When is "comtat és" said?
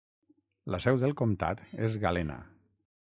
1.21-1.99